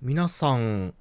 [0.00, 0.94] 皆さん、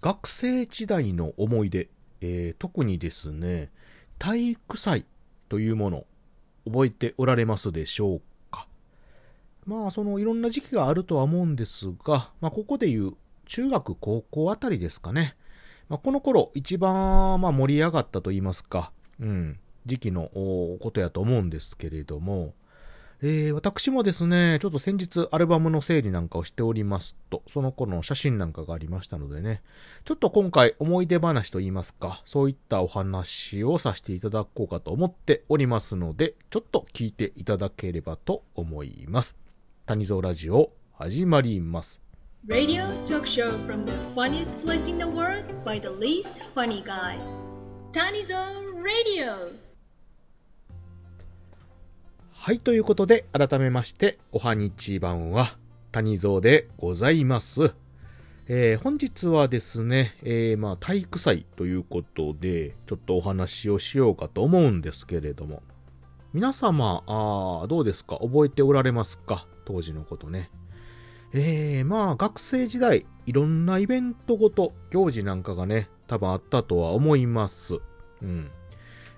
[0.00, 1.90] 学生時代の思い出、
[2.22, 3.70] えー、特にですね、
[4.18, 5.04] 体育祭
[5.50, 6.06] というもの、
[6.64, 8.66] 覚えておられますでしょうか？
[9.66, 13.12] まあ、そのいろんな時期があるとは思うんですが、まあ、ここでいう
[13.44, 15.36] 中学、高校あたりですかね。
[15.90, 22.54] まあ、この頃、一番、まあ、盛り上がったと言いますか、うん、時期のことやと思うんですけれども、
[23.24, 29.62] えー、私もですね、ちょっと先日アルバムの整理なんかをしておりますと、その頃の写真なんかがありましたのでね、
[30.04, 39.36] ちょっと今回思い出話と言いますか、そういったお話をさせていただこうかと思っておりますので、ちょっと聞いていただければと思います。
[39.86, 42.02] 谷蔵ラジオ、始まります。
[42.48, 47.16] Radio talk show from the funniest place in the world by the least funny guy.
[47.92, 48.34] Tanizo
[48.82, 49.71] Radio!
[52.44, 55.56] はい、ということで、改めまして、おはにちばんは、
[55.92, 57.76] 谷蔵でございます。
[58.48, 65.62] えー、本日はですね、えー、まあ、体育祭ということで、ちょっとお話をしようかと思うんですけれども、
[66.32, 68.18] 皆様、あどうですか？
[68.20, 69.46] 覚えておられますか？
[69.64, 70.50] 当時のことね。
[71.32, 77.78] えー、まあ、学生時代、いろんなイベントごと、行事なんかがね、多分あったとは思います。
[78.20, 78.50] うん。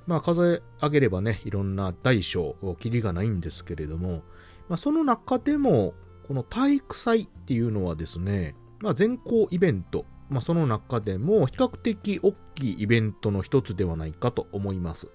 [0.06, 4.22] まあ、数え上げればね、いろんな大小、キリがないんですけれども、
[4.68, 5.94] まあ、その中でも、
[6.26, 15.08] この体育祭っていうのはですね、まあ、全校イベント、まあ、その中でも比較的大きいイベントの一つではないかと思います。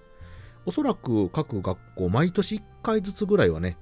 [0.66, 3.78] おそらく各学校、毎年1回ずつぐらいはね、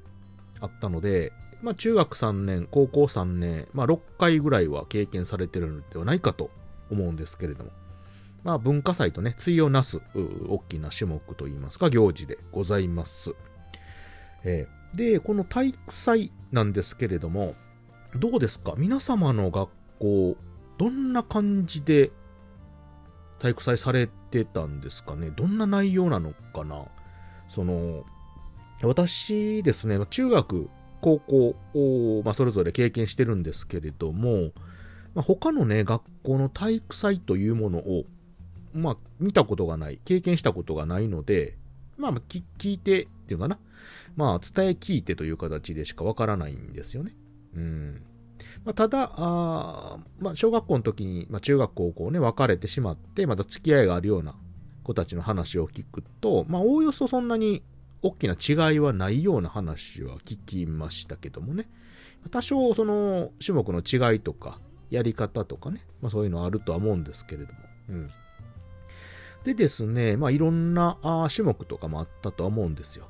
[0.60, 6.50] あったので、まあ、中学3年、高校3年、まあ、6回ぐらいは経験されてるのではないかと
[6.90, 7.70] 思うんですけれども。
[8.44, 10.00] まあ、文化祭とね、対をなす、
[10.48, 13.34] 大きな種目といいますか、行事でございます。
[14.44, 17.54] えー、で、この体育祭なんですけれども、
[18.14, 18.74] どうですか？
[18.78, 20.36] 皆様の学校、
[20.78, 22.10] どんな感じで
[23.40, 25.30] 体育祭されてたんですかね？
[25.30, 26.86] どんな内容なのかな？
[27.48, 28.04] その、
[28.82, 30.70] 私ですね、中学、
[31.00, 34.52] 高校を、まあ、それぞれ経験してるんですけれども、
[35.14, 38.04] まあ、他のね、学校の体育祭というものを
[38.78, 41.56] まあ、見たことがない、経験したことがないので、
[41.96, 43.58] まあ、聞いてっていうかな。
[44.16, 47.14] まあ、伝え聞いてという形でしかわからないんですよね。
[47.54, 48.02] うん。
[48.64, 54.34] まあ、ただ、あまあ、小学校の時に、まあ、中学高校ね、別れてしまって、また付き合いがあるような
[54.82, 57.62] 子たちの話を聞くと、まあ、おおよそそんなに
[58.02, 61.68] 大きな違いはないような話は聞きましたけどもね。
[62.30, 67.58] 多少、その、種目の違いとか、やり方とかね、まあ、そういうのあるとは思うんですけれども。
[67.90, 68.10] うん。
[69.44, 70.98] でですね、まあいろんな
[71.34, 73.06] 種目とかもあったとは思うんですよ。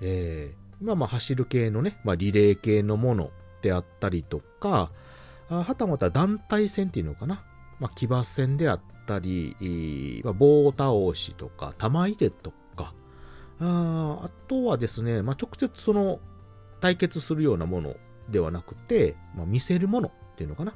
[0.00, 3.30] えー、まあまあ走る系のね、まあリレー系のもの
[3.62, 4.90] であったりとか、
[5.48, 7.42] あはたまた団体戦っていうのかな。
[7.80, 12.94] まあ騎馬戦であったり、まあ、棒倒しとか、玉入れとか、
[13.60, 16.20] ああとはですね、まあ直接その
[16.80, 17.96] 対決するようなもの
[18.28, 20.74] ではなくて、まあ、見せるものっていうのかな。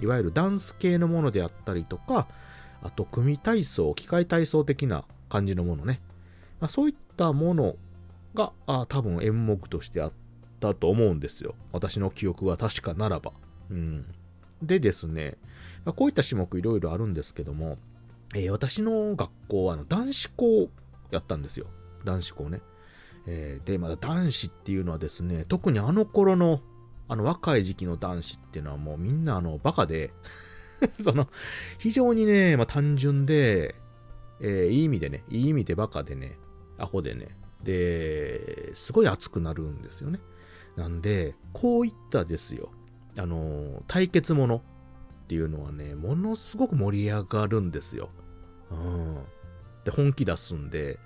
[0.00, 2.26] いわゆるダンス系のものであったりとか、
[2.82, 6.00] あと、組体操、機械体操的な感じのものね。
[6.60, 7.76] まあ、そういったもの
[8.34, 10.12] が、あ多分演目としてあっ
[10.60, 11.54] たと思うんですよ。
[11.72, 13.32] 私の記憶が確かならば。
[13.70, 14.06] うん。
[14.62, 15.36] でですね、
[15.84, 17.78] まあ、こういった種目いろいろあるんですけども、
[18.34, 20.68] えー、私の学校はあの男子校
[21.10, 21.66] やったんですよ。
[22.04, 22.60] 男子校ね。
[23.26, 26.60] えー、で、まだ男子っていうのはですね、特にあの頃の、
[27.08, 30.14] あの若い時期の男子っていうのはもうみんなあのバカで
[31.00, 31.28] その、
[31.78, 33.74] 非常にね、まあ、単純で、
[34.40, 36.38] えー、いい意味でね、いい意味でバカでね、
[36.78, 40.20] アホでね、で、すごい熱くなるんですよね。
[40.76, 42.70] なんで、こういったですよ、
[43.16, 48.10] あの、対決ものっていうのはね、ものすごく盛り上がるんですよ。
[48.70, 49.22] うん。
[49.84, 50.98] で、本気出すんで、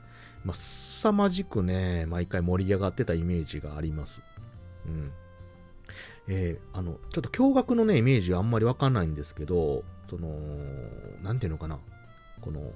[0.45, 4.23] まあ、凄まじくね、毎回盛り上がってたイメージがあります。
[4.87, 5.13] うん。
[6.29, 10.29] えー、あの、ちょっと驚愕のね、イメージはあんまりわかんないんですけど、その、
[11.23, 11.79] なんていうのかな。
[12.41, 12.73] この、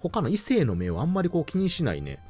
[0.00, 2.20] 他の異性の目をあんまりこう気にしないね、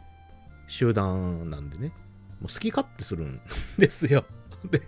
[0.67, 1.93] 集団なんでね、
[2.41, 3.41] もう好き勝手するん
[3.79, 4.25] ですよ。
[4.71, 4.83] で、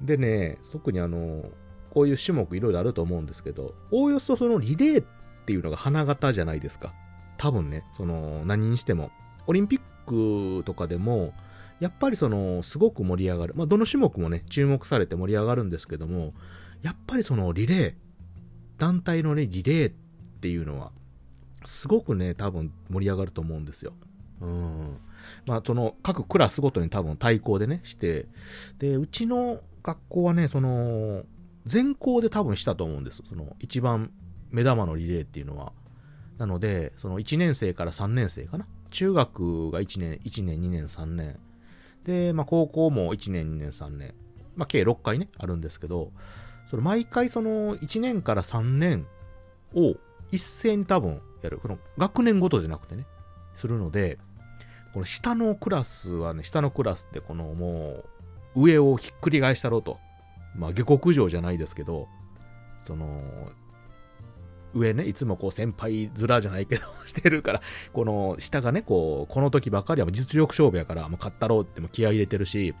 [0.00, 1.50] でね、特にあの、
[1.90, 5.06] こういう種目いろいろあると思うんですけど、おおよそそのリレーっ
[5.46, 6.94] ていうのが花形じゃないですか。
[7.38, 9.10] 多分ね、その、何にしても。
[9.46, 11.32] オリンピックとかでも、
[11.80, 13.54] やっぱりその、すごく盛り上がる。
[13.56, 16.34] まあ、どの種目もね、注目されて盛り上がるんですけども、
[16.82, 17.94] やっぱりそのリレー、
[18.78, 19.92] 団体のね、リレーっ
[20.40, 20.92] ていうのは、
[21.64, 23.92] すごくね、多分盛り上がると思うんですよ。
[24.40, 24.98] うん。
[25.46, 28.26] まあ、その、各クラスごとに多分対抗でね、して、
[28.78, 31.24] で、うちの学校はね、その、
[31.66, 33.22] 全校で多分したと思うんです。
[33.28, 34.10] その一番
[34.50, 35.72] 目玉のリレーっていうのは。
[36.38, 38.66] なので、その1年生から3年生かな？
[38.90, 41.38] 中学が1年、1年、2年、3年。
[42.04, 44.14] で、まあ高校も1年、2年、3年。
[44.56, 46.12] まあ計6回ね、あるんですけど、
[46.66, 49.06] その毎回その1年から3年
[49.74, 49.94] を
[50.30, 51.58] 一斉に多分やる。
[51.58, 53.06] この学年ごとじゃなくてね、
[53.54, 54.18] するので、
[54.92, 58.04] この下のクラスはね、下のクラスってこのも
[58.54, 59.98] う上をひっくり返したろうと。
[60.56, 62.08] まあ下克上じゃないですけど、
[62.80, 63.22] その、
[64.74, 67.62] 上ね、いつもこう先輩面じゃないけど してるから、
[67.92, 72.74] この下がね、こう、この時ばかりは実力勝負やから、もう勝ったろうっても気合い入れてるし、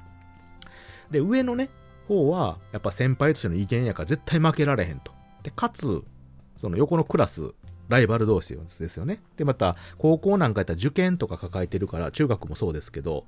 [1.10, 1.70] で、上のね、
[2.06, 5.12] 方は、やっぱ先輩としての意見やから絶対負けられへんと。
[5.42, 6.02] で、かつ、
[6.60, 7.54] その横のクラス、
[7.88, 9.22] ライバル同士ですよね。
[9.36, 13.24] で、また、高校なんかやったら受験とか抱えてるから、中学もそうですけど、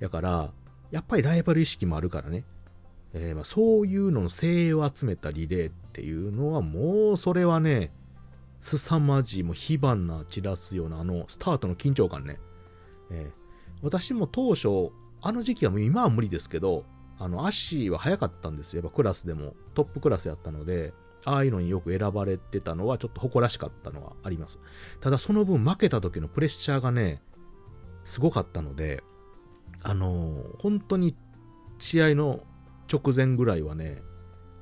[0.00, 0.52] やから、
[0.90, 2.44] やっぱりライバル意識もあるからね。
[3.14, 7.90] えー、まあそういうのの精鋭を集めたリレーっていうのは、もうそれはね、
[8.60, 12.38] 凄まじい、もう火花散らすような、あの、スタートの緊張感ね。
[13.10, 14.90] えー、私も当初、
[15.20, 16.84] あの時期はもう今は無理ですけど、
[17.18, 18.82] あの、足は速かったんですよ。
[18.82, 20.92] やっぱクラスでも、トップクラスやったので、
[21.24, 24.58] ああいうのによく選ばれてたのはちょっと誇らしかったのはあります。
[25.00, 27.22] ただその分負けた時のプレッシャーがね、
[28.04, 29.02] すごかったので、
[29.82, 31.14] あのー、本当に
[31.78, 32.40] 試合の
[32.92, 34.02] 直前ぐらいはね、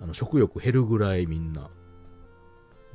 [0.01, 1.71] あの食欲減るぐらいみんな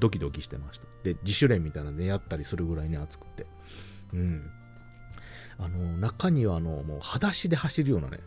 [0.02, 0.86] ドキドキしてました。
[1.04, 3.46] で、自主練みたいなのでやったりするぐらいね、熱くて。
[4.14, 4.50] うん。
[5.60, 8.20] あの、中にはあの、もう裸足で走るようなね、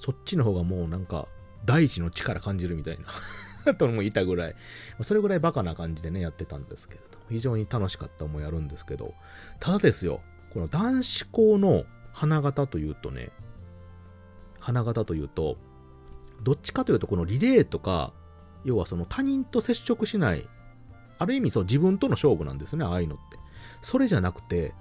[0.00, 1.28] そっちの方がもうなんか、
[1.64, 2.98] 大地の力感じるみたい
[3.64, 4.56] な ともいたぐらい、
[5.02, 9.14] それぐらいバカな感じでね、やってたんですけれど、非常に楽しかった思いあるんですけど、
[9.60, 10.20] ただですよ、
[10.52, 13.30] この男子校の花形というとね、
[14.58, 15.58] 花形というと、
[16.42, 18.12] どっちかというとこのリレーとか、
[18.64, 20.48] 要はその他人と接触しない、
[21.20, 23.38] ある意味そう自分との勝負なんですね、ああいうのって。
[23.82, 24.74] それじゃなくて、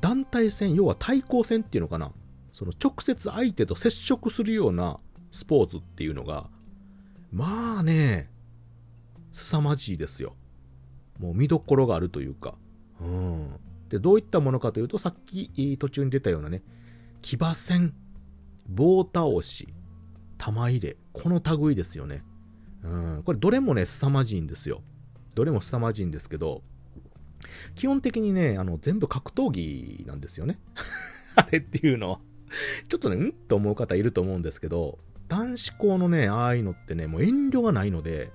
[0.00, 2.10] 団体戦、要は対抗戦っていうのかな。
[2.50, 4.98] その直接相手と接触するような
[5.30, 6.50] スポーツっていうのが、
[7.32, 8.28] まあね、
[9.30, 10.34] 凄まじいですよ。
[11.20, 12.56] もう見どころがあるというか。
[13.00, 13.50] うん。
[13.88, 16.64] で、どういったものかというと、さっき途中に出たようなね、
[17.22, 17.94] 騎馬戦、
[18.68, 19.72] 棒倒し、
[20.38, 22.24] 玉入れ、この類ですよね。
[22.82, 23.22] うん。
[23.24, 24.82] これどれもね、凄まじいんですよ。
[25.40, 26.62] どれも凄まじいんですけど、
[27.74, 30.60] 基本的にね、あの、全部格闘技なんですよね。
[31.34, 32.20] あれっていうのは。
[32.90, 33.32] ちょっとね、うん？
[33.32, 34.98] と思う方いると思うんですけど、
[35.28, 38.30] 男子校のね、ああいうのってね、もう遠慮がないので、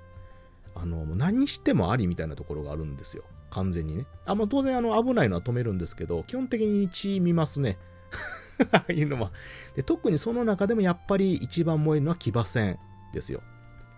[0.73, 3.23] あの、何してもありみたいなところがあるんですよ。
[3.51, 4.07] 完全にね。
[4.25, 7.77] あ、まあ、当然、あの、危ないのは止めるんですけど、基本的に血見ますね。
[8.71, 9.31] ああいうのは。
[9.75, 12.79] で、特にその中でもやっぱり一番燃えるのは騎馬戦
[13.13, 13.43] ですよ。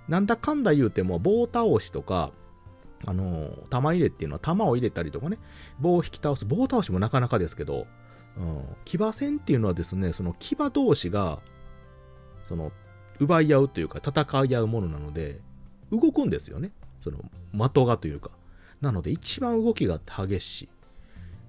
[0.09, 2.31] なんだかんだ言うても、棒倒しとか、
[3.05, 5.37] あの、玉入れっていうのは玉を入れたりとかね、
[5.79, 6.45] 棒を引き倒す。
[6.45, 7.87] 棒倒しもなかなかですけど、
[8.37, 11.39] うん、騎馬戦っていうのはですね、その騎馬同士が、
[12.47, 12.71] その、
[13.19, 15.39] 奪い合うというか戦い合うものなので、
[15.91, 16.71] 動くんですよね。
[17.01, 17.19] その、
[17.69, 18.31] 的がというか。
[18.81, 20.69] なので、一番動きが激しい。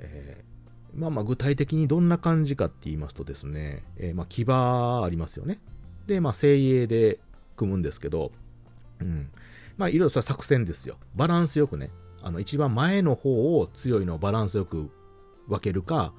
[0.00, 5.58] えー、まあまあ、具体的にどんな感じかって言いますとですね、えー、まあ、騎馬ありますよね。
[6.06, 7.18] で、まあ、精鋭で
[7.56, 8.32] 組むんですけど、
[9.00, 9.30] うん。
[9.78, 10.98] まあ、いろいろそれは作戦ですよ。
[11.14, 11.90] バランスよくね。
[12.20, 14.90] あの、一番前の方を強いのをバランスよく
[15.46, 16.12] 分けるか、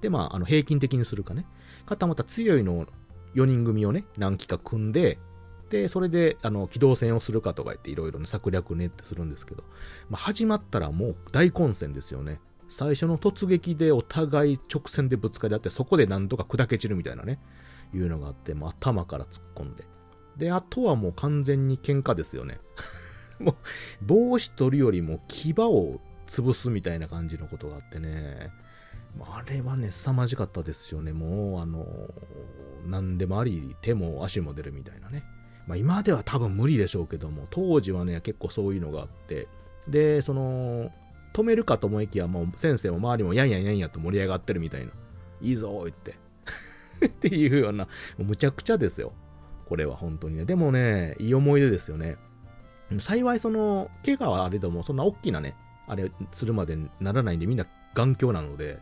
[0.00, 1.46] で、まあ、あの、平均的にするかね。
[1.86, 2.86] かたまた強いのを
[3.34, 5.18] 4人組をね、何機か組んで、
[5.70, 9.64] で、それで、あの、機動戦をするかとか言っていろいろね、策略ねってするんですけど、
[10.08, 12.40] まあ、始まったらもう大混戦ですよね。
[12.68, 17.40] 最初の突撃でお互い直線でぶつかり合って、そこで何とか砕け散るみたいなね、
[17.92, 19.84] いうのがあって、もう頭から突っ込んで。
[20.36, 22.60] で、あとはもう完全に喧嘩ですよね。
[23.38, 23.54] もう、
[24.04, 28.50] 帽子取るよりも牙を潰すみたいな感じのことがあってね。
[29.20, 31.12] あれはね、凄まじかったですよね。
[31.12, 31.86] もう、あの、
[32.86, 35.24] 何でもあり、手も足も出るみたいなね。
[35.66, 39.48] まあ今では多分無理でしょうけども、当時はね、結構そういうのがあって、
[39.88, 40.90] で、その、
[41.32, 44.92] 止めるかと思いきや、もう先生も周りもやんやんやんやと盛り上がってるみたいな。
[45.40, 46.14] いいぞ、言って。
[47.06, 47.88] っていうような、
[48.18, 49.12] むちゃくちゃですよ。
[49.64, 50.44] これは本当にね。
[50.44, 52.16] でもね、いい思い出ですよね。
[52.98, 55.56] 幸いその、怪我はあれでも、そんな大きなね、
[55.86, 58.78] あれするまでならないんで、みんな眼鏡なので、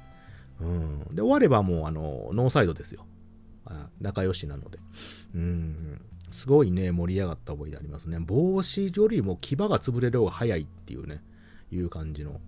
[0.61, 0.99] うん。
[1.15, 3.07] で、終わればもう、あの、ノーサイドですよ。
[3.65, 4.79] あ仲良しなので。
[5.35, 6.01] うん。
[6.31, 8.19] すごいね、盛り上がった覚えでありますね。
[8.19, 11.23] 帽子よりも牙が潰れる方が早いっていうね、
[11.71, 12.41] いう感じの。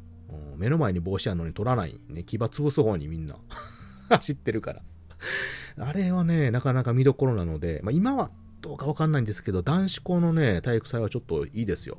[0.56, 2.00] 目の前に帽子あるのに取らない。
[2.08, 3.36] ね、牙潰す方にみんな
[4.08, 4.82] 走ってるから。
[5.78, 11.98] あれはね、なかなか見どころなので、まあ、今はどうかわかんないんですけど、男子校のね、体育祭はちょっといいですよ。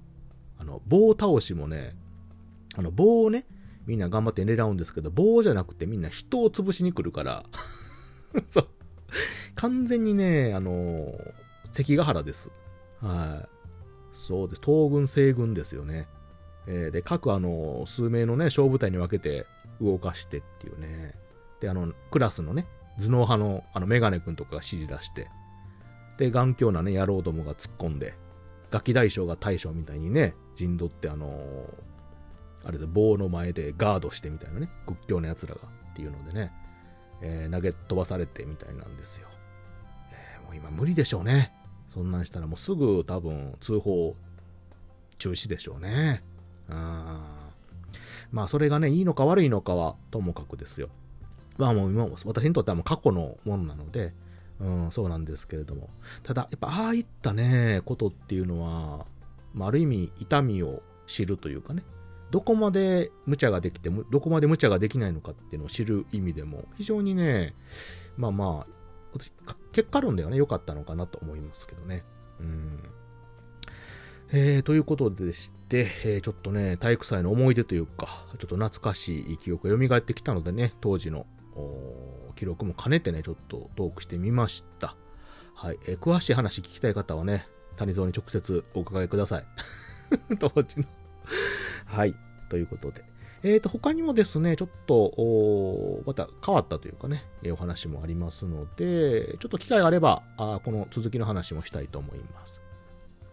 [0.57, 1.95] あの、棒倒しもね、
[2.75, 3.45] あの、棒をね、
[3.85, 7.45] みんな頑張って狙うんですけど、棒じゃなくてみんな人を潰しに来るから、
[8.49, 8.67] そう。
[9.55, 11.13] 完全にね、あの
[11.71, 12.51] 関ヶ原です。
[12.99, 13.49] はい。
[14.13, 14.61] そうです。
[14.63, 16.07] 東軍、西軍ですよね。
[16.67, 19.45] えー、で、各あの、数名のね、小部隊に分けて
[19.81, 21.15] 動かしてっていうね。
[21.59, 22.65] で、あの、クラスのね、
[22.99, 25.27] 頭脳派のあのメガネ君とかが指示出して、
[26.17, 28.13] で、頑強なね、野郎どもが突っ込んで、
[28.71, 35.61] ガキ大将が大将みたいにね、陣取ってあのー、あれで棒の前でガードしてみたいなね、屈強な奴らが
[35.91, 36.51] っていうのでね、
[37.21, 39.27] えー、投げ飛ばされてみたいなんですよ。
[40.11, 41.53] えー、もう今無理でしょうね。
[41.89, 44.15] そんなんしたらもうすぐ多分通報
[45.17, 46.23] 中止でしょうね。
[46.69, 47.49] あ
[48.31, 50.89] まあそれがね、いいのか悪いのかはともかくですよ。
[51.57, 54.13] まあもう今も、私にとってはもう過去のものなので、
[54.59, 55.89] うん、そうなんですけれども。
[56.23, 59.05] ただ、やっぱああいったね、ことっていうのは、
[59.53, 61.83] まあ、ある意味痛みを知るというかね、
[62.31, 67.53] どこまで無茶ができて、どこまで無茶ができないのかっていうのを知る意味でも、非常にね、
[68.17, 68.73] まあまあ、
[69.13, 69.31] 私、
[69.71, 72.03] 結果論ではね、良かったのかなと思いますけどね。
[72.39, 72.79] うん。
[74.31, 78.07] えー、ということでして、えー、ちょっとね、体育祭の思い出というか、
[78.37, 81.25] ちょっと懐かしい記憶が蘇ってきたのでね、当時の
[82.35, 84.95] 記録も兼ねてね、ちょっとトークしてみました。
[85.53, 85.79] はい。
[85.87, 87.47] えー、詳しい話聞きたい方はね、
[87.77, 89.45] 谷蔵に直接お伺いください。
[90.39, 90.85] 当時の
[91.85, 92.15] はい。
[92.49, 93.03] ということで。
[93.43, 102.61] えっ、ー、と、他にもですね、ちょっと、また変わったというかね、えー、お話もありますので、ちょっと機会があれば、あこの続きの話もしたいと思います。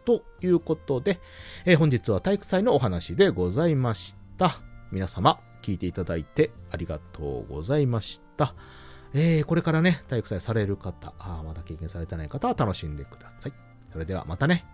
[0.05, 1.21] ということで、
[1.65, 4.61] えー、本日は体育祭のお話でございました。
[4.91, 8.55] 皆様、聞いていただいてありがとうございました。
[9.15, 13.53] えー、これからね、体育祭される方、あまだ経験されてない方は楽しんでください。
[13.93, 14.65] それではまたね。